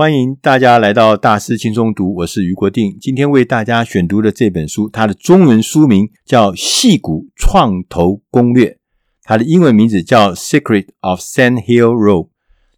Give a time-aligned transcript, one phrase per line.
[0.00, 2.96] 欢迎大家来到大师轻松读，我是余国定。
[2.98, 8.64] 今天为大家选读的这本书，它的中文书名叫《戏骨创投攻略》，
[9.24, 12.24] 它的英文名字叫《Secret of Sand Hill Road》。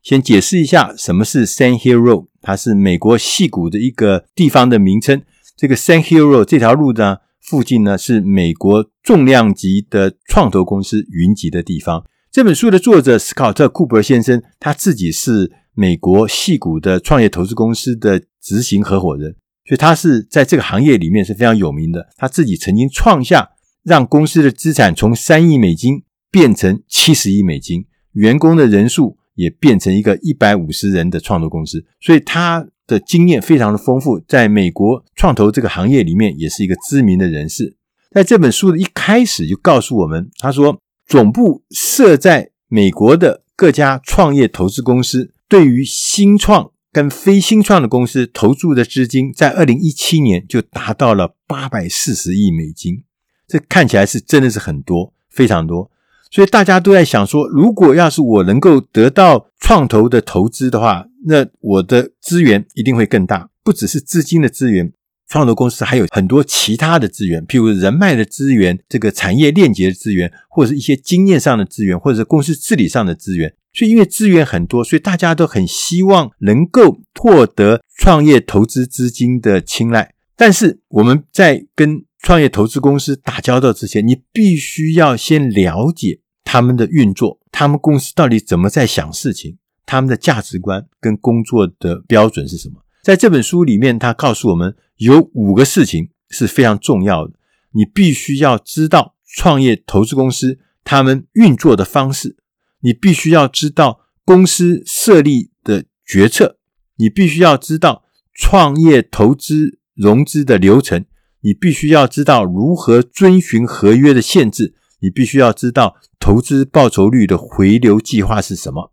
[0.03, 5.23] 先解释一下什么是 Sand Hill Road，它是美国戏骨的一个地方的名称。
[5.57, 12.05] 这个 Sand Hill Road 这条路呢，附近呢是美国重量级的创投公司云集的地方。
[12.33, 19.35] 这本书的作者斯考特·库珀先生，他自己是美国戏谷的创业投资公司的执行合伙人，
[19.67, 22.09] 所以他是在这个行业里面是非常有名的。
[22.17, 23.51] 他自己曾经创下
[23.83, 37.77] 让公司的资产从三亿美金变成七十亿美金，员工的人数也变成一个一百五十人的创投公司，所以他的经验非常的丰富，在美国创投这个行业里面也是一个知名的人士。
[38.11, 40.79] 在这本书的一开始就告诉我们，他说。
[41.05, 53.05] 总部设在美国的各家创业投资公司，对于新创跟非新创的公司投注的资金，在二零一七年就达到了八百四十亿美金。
[53.47, 55.91] 这看起来是真的是很多，非常多。
[56.31, 64.95] 所以大家都在想说，如果要是我能够得到创投的投资的话，那我的资源一定会更大，不只是资金的资源。
[65.29, 73.55] 创投公司还有很多其他的资源，譬如人脉的资源、这个产业链接的资源，或者是一些经验上的资源，或者是公司治理上的资源。
[73.73, 80.15] 所以，因为资源很多，所以大家都很希望能够获得创业投资资金的青睐。
[80.37, 92.75] 但是，我们在跟创业投资公司打交道之前，你必须要先了解他们的运作，他们公司到底怎么在想事情，他们的价值观跟工作的标准是什么。
[93.03, 97.33] 在这本书里面，他告诉我们有五个事情是非常重要的，
[97.73, 102.37] 你必须要知道创业投资公司他们运作的方式，
[102.83, 106.59] 你必须要知道公司设立的决策，
[106.97, 111.05] 你必须要知道创业投资融资的流程，
[111.41, 118.93] 你必须要知道如何遵循合约的限制，你必须要知道投资报酬率的回流计划是什么。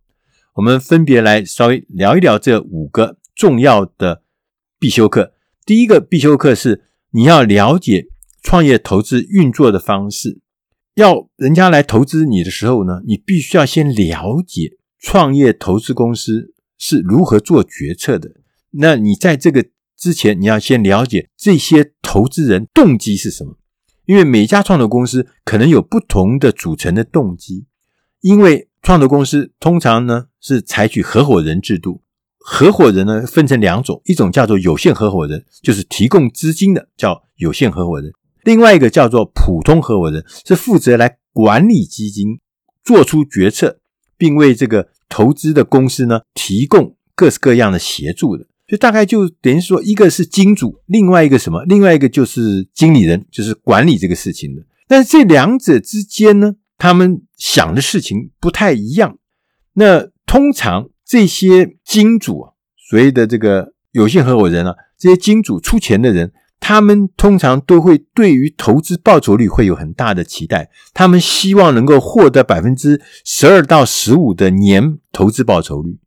[0.56, 3.19] 我们分别来稍微聊一聊这五个。
[3.35, 4.24] 重要的
[4.78, 5.31] 必修课，
[5.66, 8.08] 第一个必修课是你要了解
[8.44, 10.41] 创业投资运作的方式。
[11.00, 18.30] 要人家来投资你的时候呢，你必须要先了解创业投资公司是如何做决策的。
[18.72, 19.66] 那你在这个
[19.98, 23.58] 之前，你要先了解这些投资人动机是什么，
[24.06, 27.66] 因为每家创投公司可能有不同的组成的动机。
[28.20, 32.02] 因为创投公司通常呢是采取合伙人制度。
[32.40, 38.12] 合伙人呢，分成两种，一种叫做有限合伙人，就是提供资金的，叫有限合伙人；
[38.50, 42.40] 另外一个叫做普通合伙人，是负责来管理基金、
[42.84, 43.80] 做出决策，
[44.18, 48.46] 并为这个投资的公司呢提供各式各样的协助的。
[48.68, 51.64] 就大概就等于说，一个是金主，另外一个什么？
[51.66, 54.64] 另外一个就是经理人，就是管理这个事情的。
[54.88, 59.18] 但是这两者之间呢，他们想的事情不太一样。
[59.74, 60.90] 那通常。
[61.12, 62.54] 这些金主啊，
[62.88, 76.00] 所谓的这个有限合伙人啊，这些金主出钱的人，他们通常都会对于投资报酬率会有很大的期待，他们希望能够获得百分之十二到十五的年投资报酬率。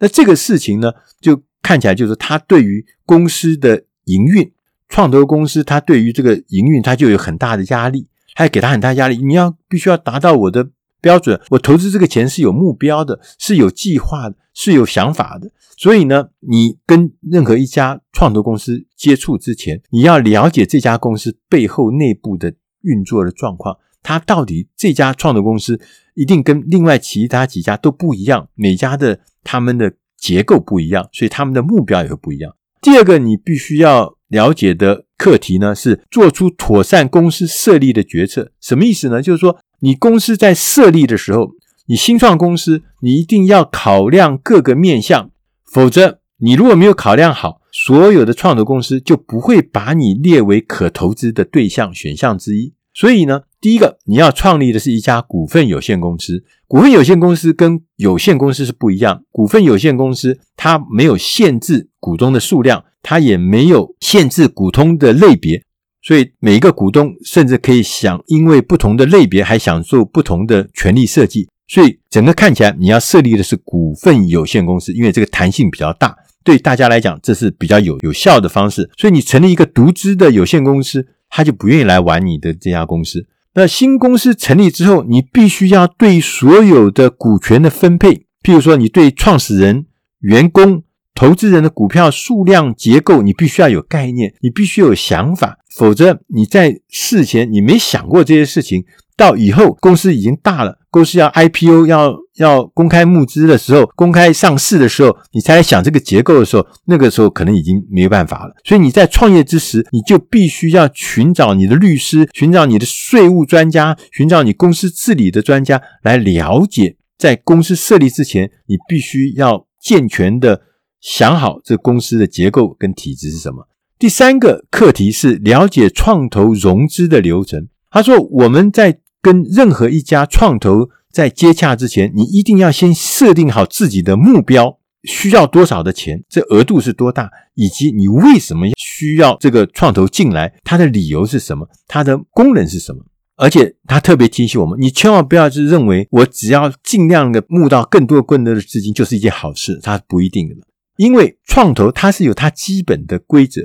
[0.00, 4.50] 那这个事情呢，就看起来就是他对于公司的营运，
[4.88, 10.70] 创投公司他对于这个营运，他就有很大的压力，还给他很大压力，你要必须要达到我的。
[11.00, 15.50] 标准，我投资这个钱是有目标的，是有计划的，是有想法的。
[15.76, 23.76] 所以呢，你跟任何一家创投公司接触之前，你要了解这家公司背后内部的运作的状况。
[24.02, 25.80] 它到底这家创投公司
[26.14, 32.52] 一定跟另外其他几家都不一样，每家的他们的结构不一样，所以他们的目标也会不一样。
[32.80, 38.50] 第二个，你必须要了解的课题呢，是做出妥善公司设立的决策。
[38.60, 39.22] 什么意思呢？
[39.22, 39.60] 就是说。
[39.80, 41.52] 你公司在设立的时候，
[41.86, 45.30] 你新创公司，你一定要考量各个面向，
[45.64, 52.74] 否则你如果没有考量好，所有的创投公司就不会把你列为可投资的对象选项之一。
[52.92, 65.62] 所以呢，第一个你要创立的是一家股份有限公司，股份有限公司跟有限公司是不一样，股份有限公司它没有限制股东的数量，它也没有限制股东的类别。
[66.08, 71.46] 所以每一个股东甚至可以享，因为不同的类别还享受不同的权利设计。
[71.66, 78.88] 所以整个看起来，你要设立的是股份有限公司，因为这个弹性比较大，对大家来讲这是比较有有效的方式。
[78.96, 83.26] 所以你成立一个独资的有限公司，他就不愿意来玩你的这家公司。
[83.52, 89.84] 那新公司成立之后，你必须要对所有的股权的分配，譬如说你对创始人、
[90.20, 90.84] 员工、
[91.18, 98.84] 投资人的股票数量结构，你必须要有概念，你必须有想法，否则你在事前你没想过这些事情。
[99.16, 108.54] 到以后公司已经大了，公司要 IPO 要要公开募资的时候，公开上市的时候，你才来想这个结构的时候，那个时候可能已经没办法了。
[108.62, 120.62] 所以你在创业之时，你就必须要寻找你的律师，寻找你的税务专家，寻找你公司治理的专家来了解，在公司设立之前，你必须要健全的
[121.00, 123.68] 想好这公司的结构跟体制是什么。
[123.98, 127.68] 第三个课题是了解创投融资的流程。
[127.90, 143.04] 他说我们在跟任何一家创投在接洽之前，你一定要先设定好自己的目标，需要多少的钱，这额度是多大，以及你为什么需要这个创投进来，它的理由是什么，它的功能是什么。
[143.40, 150.56] 而且他特别提醒我们，你千万不要是认为我只要尽量的募到更多更多的资金就是一件好事，它不一定的。
[150.98, 153.62] 因为创投它是有它基本的规则。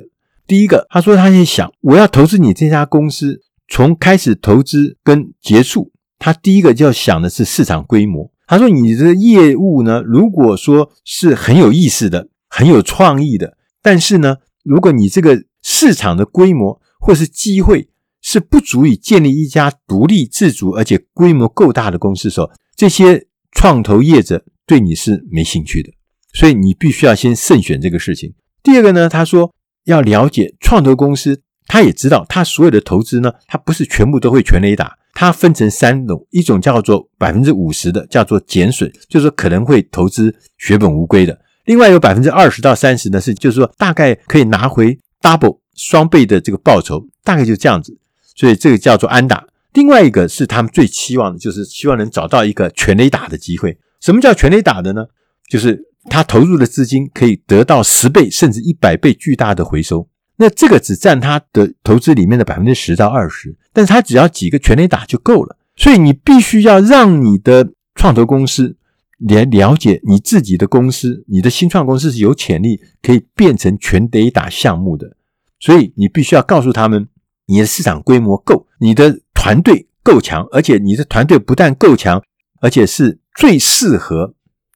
[0.47, 3.41] 第一个，他说他在想，我要投资你这家公司。
[3.69, 8.29] 从开始投资跟结束，他第一个就要想的是市场规模。
[8.45, 17.89] 他说：“你的业务呢，如果说是很有意思的、很有创意的，但是呢，如果你这个市场的规模或是机会
[18.21, 25.91] 是不足以建立一家独立自主而且规模够大的公司的时候，这些创投业者对你是没兴趣的。
[26.33, 28.33] 所以你必须要先慎选这个事情。
[28.61, 29.53] 第二个呢，他说
[29.85, 41.33] 要了解创投公司。”他也知道，他所有的投资呢，他不是全部都会全垒打，他分成三种，一种叫做百分之五十的，叫做减损，就是说可能会投资血本无归的；
[41.63, 47.97] 另外有百分之二十到三十呢，是就是说大概可以拿回 double 双倍的这个报酬，大概就这样子。
[48.35, 49.47] 所以这个叫做安打。
[49.71, 53.77] 另外一个是他们最期望的，就是希望能找到一个全垒打的机会。
[54.01, 55.05] 什么叫全垒打的呢？
[55.49, 60.07] 就是他投入的资金可以得到十倍甚至一百倍巨大的回收。
[60.37, 65.57] 那这个只占他的投资里面的百分之十到二十，但是他只要几个全垒打就够了。
[65.75, 68.75] 所以你必须要让你的创投公司
[69.19, 75.15] 来了解你自己的公司，你的新创公司是有潜力可以变成全垒打项目的。
[75.59, 77.07] 所以你必须要告诉他们，
[77.45, 82.21] 你的市场规模够，你的团队够强，而且你的团队不但够强，
[82.59, 84.33] 而且是最适合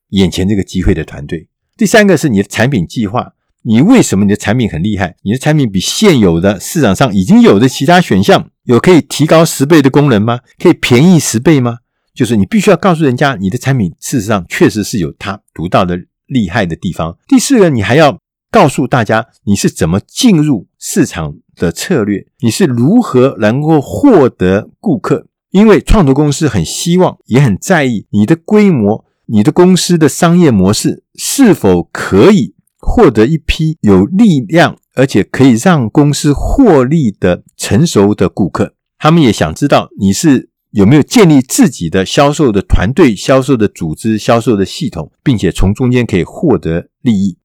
[0.09, 1.47] 眼前这个机会的团队。
[1.75, 3.33] 第三个是你的产品计划。
[3.63, 5.17] 你为什么你的产品很厉害？
[5.23, 10.39] 你的产品比现有的市场上已经有的其他选项有可以提高十倍的功能吗？
[10.57, 11.79] 可以便宜十倍吗？
[12.13, 17.17] 就是你必须要告诉人家，你的产品事实上确实是有它独到的厉害的地方。
[17.27, 18.17] 第四个，你还要
[18.49, 25.27] 告诉大家你是怎么进入市场的策略，你是如何能够获得顾客。
[25.51, 32.55] 因为创投公司很希望，也很在意你的规模，你的公司的商业模式是否可以。
[32.79, 47.37] 获得一批有力量而且可以让公司获利的成熟的顾客，他们也想知道你是有没有建立自己的销售的团队、销售的组织、销售的系统，并且从中间可以获得利益。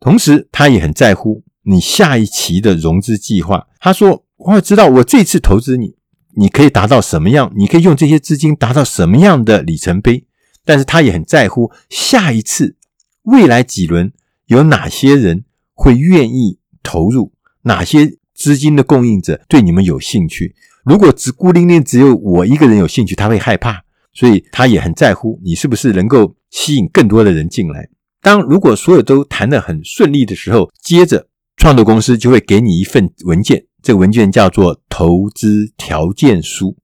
[0.00, 3.68] 同时，他也很在乎你下一期的融资计划。
[3.78, 5.94] 他说：“我要知道我这次投资你，
[6.34, 7.52] 你可以达到什么样？
[7.54, 10.24] 你可以用这些资金达到什么样的里程碑？”
[10.68, 12.76] 但是他也很在乎下一次、
[13.22, 14.12] 未来几轮。
[14.48, 17.32] 有哪些人会愿意投入？
[17.62, 20.54] 哪些资金的供应者对你们有兴趣？
[20.84, 23.80] 如果只孤零零只有我一个人有兴趣，他会害怕，
[24.12, 27.88] 所以他也很在乎你是不是能够吸引更多的人进来。
[28.20, 36.76] 当如果所有都谈得很顺利的时候，接着创投公司就会给你一份文件，这个文件叫做投资条件书。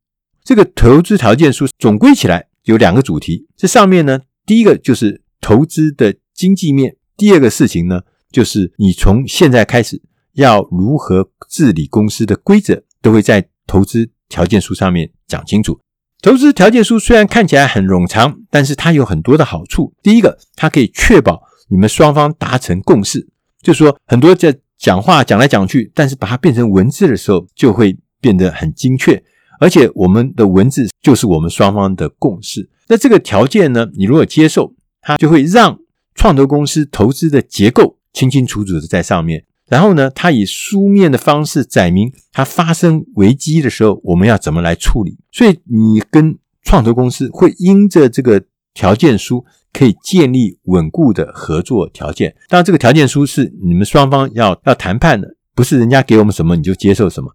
[0.42, 6.96] 这个投资条件书总归起来有两个主题，这上面呢，第一个就是投资的经济面。
[7.16, 10.02] 第二个事情呢，就是你从现在开始
[10.32, 15.78] 要如何治理公司的规则，都会在投资条件书上面讲清楚。
[16.22, 19.94] 投资条件书虽然看起来很冗长，但是它有很多的好处。
[20.02, 23.28] 第一个，它可以确保你们双方达成共识，
[23.62, 29.22] 就是说很多在讲话讲来讲去，但是把它变成文字的时候，就会变得很精确。
[29.60, 32.68] 而且我们的文字就是我们双方的共识。
[32.88, 35.78] 那这个条件呢，你如果接受，它就会让。
[36.16, 45.18] 创投公司投资的结构清清楚楚的在上面，然后呢，它以书面的方式载明，它发生危机的时候，我们要怎么来处理。
[45.32, 52.36] 所以你跟创投公司会因着这个条件书，可以建立稳固的合作条件。
[52.48, 57.34] 当然，这个条件书是你们双方要要谈判的，不是人家给我们什么你就接受什么。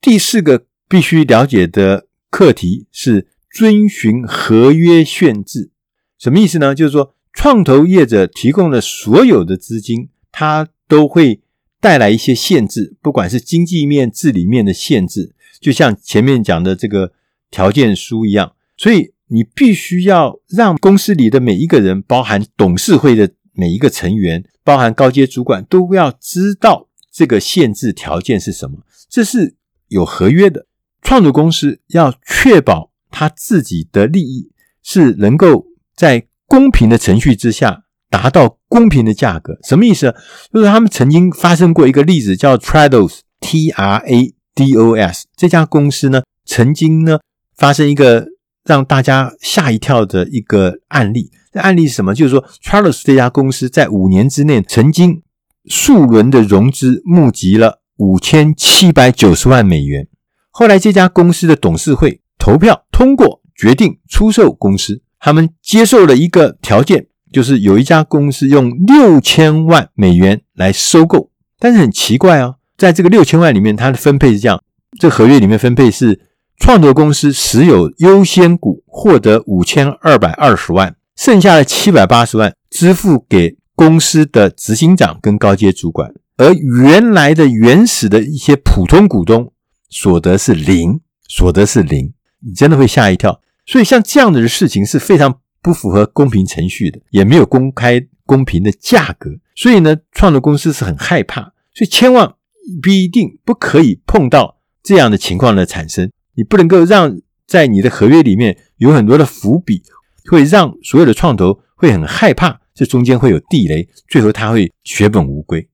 [0.00, 5.70] 第四个必须了解的课题是遵循合约限制，
[6.18, 6.74] 什么意思呢？
[6.74, 7.14] 就是说。
[7.36, 11.40] 创投业者提供的所有的资金，它都会
[11.80, 17.12] 带来一些限制，不管是经济面、治理面的限制，就像前面讲的这个
[17.50, 18.54] 条件书一样。
[18.76, 28.86] 所以你必须要让公司里的每一个人，包含董事会的每一个成员，包含高阶主管，都要知道这个限制条件是什么。
[29.10, 29.56] 这是
[29.88, 30.66] 有合约的。
[31.04, 34.50] 创投公司要确保他自己的利益
[34.82, 39.56] 是能够在公平的程序之下达到公平的价格。
[39.62, 40.12] 什么意思？
[40.52, 47.18] 就是他们曾经发生过一个例子，叫 Trados T R A D O S 这家公司呢，曾经呢
[47.56, 48.26] 发生一个
[48.64, 51.30] 让大家吓一跳的一个案例。
[51.52, 52.14] 这案例是什么？
[52.14, 55.22] 就是说 Trados 这家公司在五年之内曾经
[55.66, 60.08] 数轮的融资募集了五千七百九十万美元。
[60.56, 65.02] 后来，这家公司的董事会投票通过，决定出售公司。
[65.18, 71.32] 他们接受了一个条件，就是有一家公司用六千万美元来收购。
[71.58, 74.62] 但是很奇怪哦，在这个六千万里面，它的分配是这样：
[75.00, 76.20] 这合约里面分配是
[76.56, 89.50] 创投公司持有优先股，获得五千二百二十万，剩下的七百八十万支付给公司的执行长跟高阶主管，而原来的原始的一些普通股东。
[89.94, 93.40] 所得是零，所得是零，你真的会吓一跳。
[93.64, 99.30] 所以像这样的事情是非常不符合公平程序的，也没有公开公平的价格。
[99.54, 102.34] 所以呢，创投公司是很害怕，所以千万
[102.82, 106.10] 不一定不可以碰到这样的情况的产生。
[106.34, 109.80] 你不能够让在你的合约里面有很多的伏笔，
[110.28, 115.68] 会让所有的创投会很害怕，这中间会有地雷，最后他会血本无归。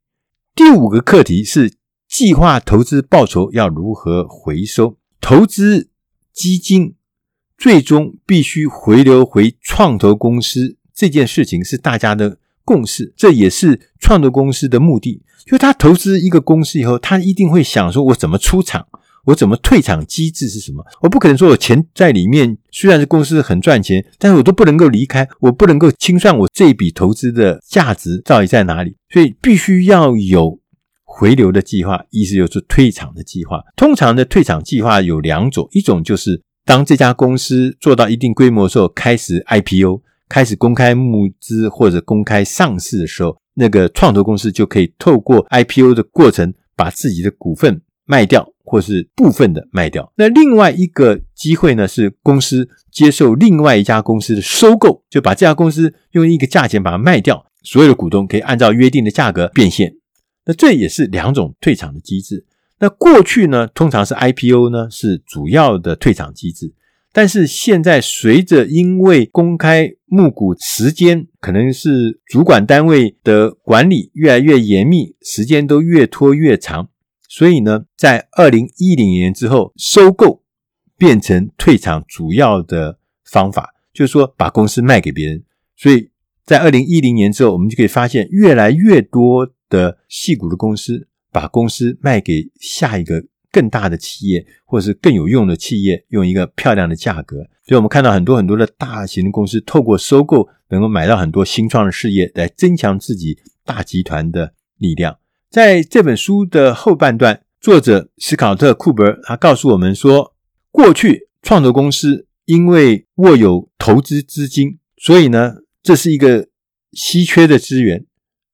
[0.54, 1.79] 第五个课题是。
[2.10, 4.96] 计划投资报酬要如何回收？
[5.20, 5.88] 投资
[6.32, 6.94] 基金
[7.56, 15.22] 最终必须回流回创投公司，这件事情是大家的共识，这也是创投公司的目的。
[15.46, 18.88] 就他投资一个公司以后，他一定会想说：我怎么出场？
[19.26, 20.84] 我怎么退场机制是什么？
[21.02, 28.96] 我不可能说我钱在里面，虽然是公司很赚钱，但是我都不能够离开，我不能够清算我这笔投资的价值到底在哪里？
[29.10, 30.59] 所以必须要有。
[31.12, 33.60] 回流的计划，意思就是退场的计划。
[33.76, 50.10] 通常的退场计划有两种，一种就是当这家公司做到一定规模的时候，开始 IPO，开始公开募资或者公开上市的时候，那个创投公司就可以透过 IPO 的过程，把自己的股份卖掉，或是部分的卖掉。
[50.16, 59.96] 那另外一个机会呢，是公司接受另外一家公司的收购，就把这家公司用一个价钱把它卖掉，所有的股东可以按照约定的价格变现。
[60.50, 62.44] 那这也是两种退场的机制。
[62.80, 66.74] 那过去呢，通常是 IPO 呢是主要的退场机制，
[67.12, 76.88] 但是现在随着因为公开募股时间可能是主管单位的管理越来越严密，时间都越拖越长，
[77.28, 80.42] 所以呢，在二零一零年之后，收购
[80.98, 85.44] 变成退场主要的方法，就是说把公司卖给别人。
[85.76, 86.10] 所以
[86.50, 89.48] 在二零一零年之后，我们就可以发现越来越多。
[89.70, 97.36] 的矽谷的公司把公司卖给下一个更大的企业，或是更有用的企业，用一个漂亮的价格。
[97.64, 105.16] 所以，我们看到很多很多的大型的公司透过收购，能够买到很多新创的事业，来增强自己大集团的力量。
[105.48, 110.34] 在这本书的后半段，作者史考特·库伯他告诉我们说，
[110.72, 116.48] 过去创投公司因为握有投资资金，所以呢，这是一个
[116.92, 118.06] 稀缺的资源。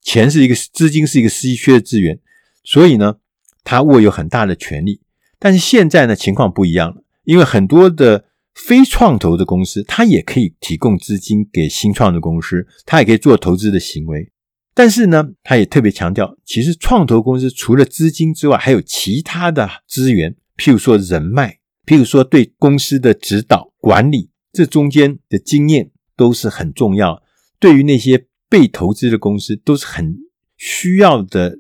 [0.03, 2.21] 钱是一个资金，是一个稀缺的资源，
[2.63, 3.17] 所以呢，
[3.65, 5.01] 他握有很大的权力。
[5.37, 14.31] 但是现在呢，情况不一样了，因为很多的非创投的公司，他也可以提供资金给新创的公司，他也可以做投资的行为。
[14.75, 27.23] 但是呢，他也特别强调，其实创投公司除了资金之外，还有其他的资源，譬如说人脉，譬如说对公司的指导管理，这中间的经验都是很重要。
[27.59, 30.17] 对于那些被投资的公司都是很
[30.57, 31.59] 需要的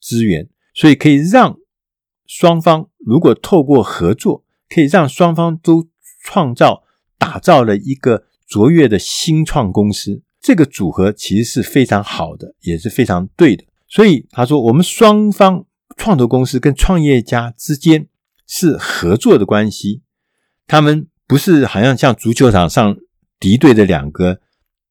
[0.00, 1.56] 资源，所以可以让
[2.26, 5.88] 双方如果透过合作，可以让双方都
[6.22, 6.84] 创造、
[7.18, 10.22] 打造了一个卓越的新创公司。
[10.40, 13.64] 这个组合其实是非常好的，也是非常对的。
[13.88, 15.64] 所以他说，我们双方
[15.96, 18.08] 创投公司跟创业家之间
[18.46, 20.02] 是合作的关系，
[20.66, 22.96] 他们不是好像像足球场上
[23.38, 24.40] 敌对的两个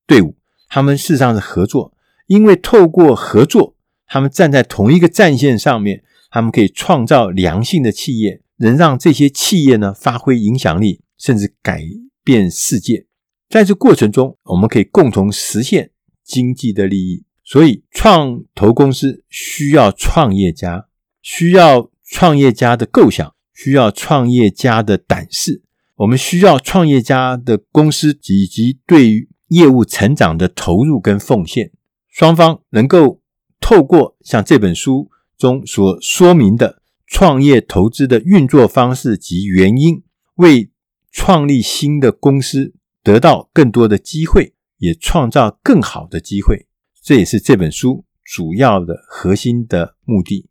[0.05, 0.35] 队伍。
[0.67, 1.93] 他们事实上是合作，
[2.27, 3.75] 因为透过合作，
[4.07, 11.81] 他们站在同一个战线上面，他们可以创造良性的企业，能让这些企业呢发挥影响力，甚至改
[12.23, 13.05] 变世界。
[13.47, 15.91] 在这过程中，我们可以共同实现
[16.23, 17.23] 经济的利益。
[17.43, 20.87] 所以，创投公司需要创业家，
[21.21, 25.61] 需要创业家的构想，需要创业家的胆识。
[25.97, 31.71] 我们需要创业家的公司以及对于业务成长的投入跟奉献。
[32.09, 33.21] 双方能够
[33.61, 40.03] 透过像这本书中所说明的创业投资的运作方式及原因，
[40.35, 40.69] 为
[41.11, 46.67] 创立新的公司得到更多的机会，也创造更好的机会。
[47.01, 50.49] 这也是这本书主要的核心的目的。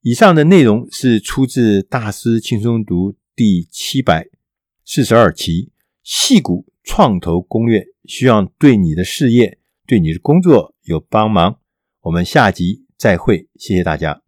[0.00, 4.26] 以上的内容是出自《大师轻松读》第七百
[4.92, 5.66] 四十二期
[6.02, 11.60] 《细谷创投攻略》，希望对你的事业、对你的工作有帮忙。
[12.00, 14.20] 我们下集再会，谢谢大家。